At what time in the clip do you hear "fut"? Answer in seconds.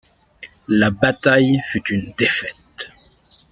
1.63-1.93